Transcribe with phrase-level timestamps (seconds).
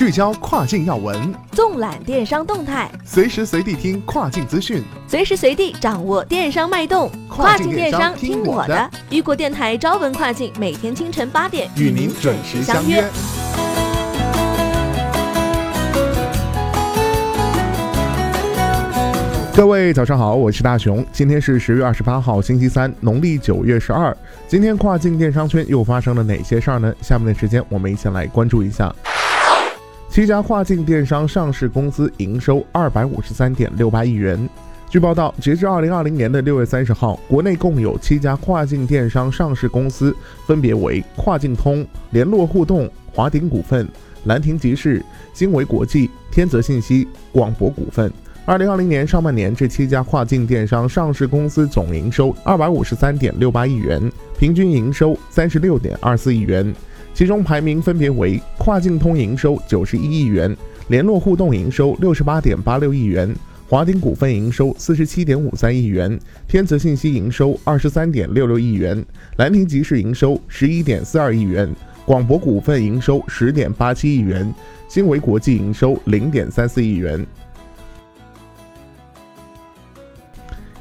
[0.00, 1.14] 聚焦跨境要闻，
[1.52, 7.10] 纵览电商动态，随时随地听跨境资讯，随时随地掌握电商脉动。
[7.28, 13.04] 跨境电商听我的，雨果电台朝闻跨境，每天清晨八点与您准时相约。
[19.54, 21.04] 各位早上好，我是大熊。
[21.12, 24.16] 今天是十月二十八号，星期三，农历九月十二。
[24.48, 26.90] 今天跨境电商圈又发生了哪些事儿呢？
[27.02, 28.90] 下面的时间我们一起来关注一下。
[30.10, 34.48] 七家跨境电商上市公司营收二百五十三点六八亿元。
[34.88, 40.14] 据报道，截至二零二零年的六月三十号，国内共有七家跨境电商上市公司，
[40.48, 43.86] 分别为跨境通、联络互动、华鼎股份、
[44.24, 45.00] 兰亭集市、
[45.32, 48.12] 新维国际、天泽信息、广博股份。
[48.44, 56.74] 二零二零年上半年，这七家跨境电商上市公司总营收二百五十三点六八亿元，平均营收三十六点二四亿元。
[57.12, 60.56] 其中排名分别为：跨境通营收九十一亿元，
[60.88, 63.34] 联络互动营收六十八点八六亿元，
[63.68, 69.04] 华鼎股份营收四十七点五三亿元，天泽信息营收二十三点六六亿元，
[69.36, 71.68] 兰亭集市营收十一点四二亿元，
[72.06, 74.52] 广博股份营收十点八七亿元，
[74.88, 77.26] 新维国际营收零点三四亿元。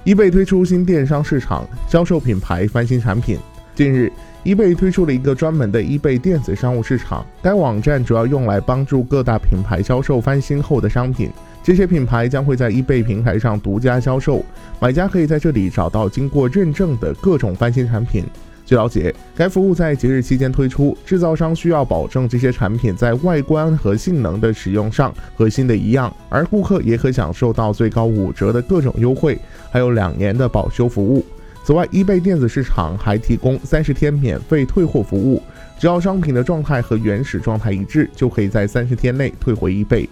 [0.06, 3.38] 易贝推出新电商市场，销售品牌翻新产品。
[3.76, 4.12] 近日，
[4.44, 11.30] 易贝推出了一个专门的易贝电子商务市场，该网站主要用来帮助各大品牌销售翻新后的商品。
[11.62, 14.44] 这些品牌将会在易贝平台上独家销售，
[14.80, 18.24] 买家可以在这里找到经过认证的各种翻新产品。
[18.66, 29.38] 据了解，该服务在节日期间推出，制造商需要保证这些产品在外观和性能的使用上和新的一样，而顾客也可享受到最高五折的各种优惠，
[29.70, 31.26] 还有两年的保修服务。
[31.64, 35.42] 此外，易贝电子市场还提供三十天免费退货服务，
[35.78, 40.10] 只要商品的状态和原始状态一致，就可以在三十天内退回易贝。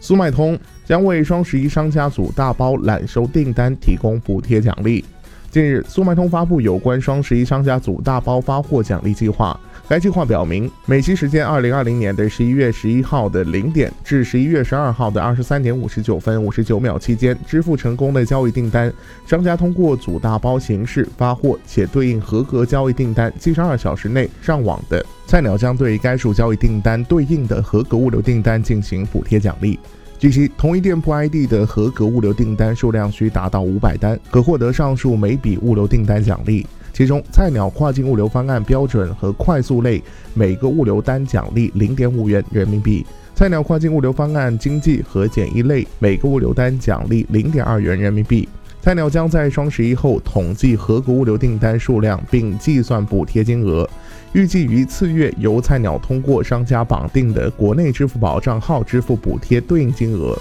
[0.00, 5.04] 速卖通将为双十一商家组大包揽收订单提供补贴奖励。
[5.50, 9.58] 近日，速卖通发布有关双十一商家组大包发货奖励计划。
[9.88, 18.92] 该计划表明，每期时间二零二零年的十一月十一号的零点至十一月十二号的二十三点五十九分五十九秒期间支付成功的交易订单，
[19.26, 29.80] 商家通过组大包形式发货且对应合格交易订单，七十二小时内上网的菜鸟将对该数交易订单对应的合格物流订单进行补贴奖励。
[30.18, 36.66] 据悉，同一店铺 ID 的合格物流订单数量需达到五百单，可获得上述每笔物流订单奖励。
[36.92, 40.02] 其中，菜鸟跨境物流方案标准和快速类
[40.34, 43.04] 每个物流单奖励零点五元人民币；
[43.34, 48.48] 菜鸟跨境物流方案经济和简易类每个物流单奖励零点二元人民币。
[48.80, 53.88] 菜鸟将在双十一后统计合格物流订单数量，并计算补贴金额。
[54.32, 60.38] 预计于次月由菜鸟通过商家绑定的国内支付宝账号支付补贴对应金额。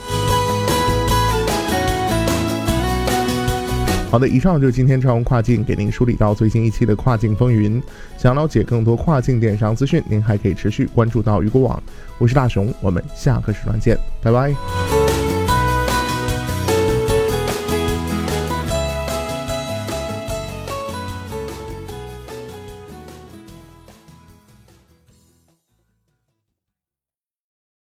[4.17, 7.79] 好的，以上就是今天超文跨境给您梳理到最新一期的跨境风云。
[8.17, 11.79] 想了解更多跨境电商资讯，您还可以持续关注到鱼果网。
[12.17, 14.97] 我是大熊，我们下个时段见，拜拜。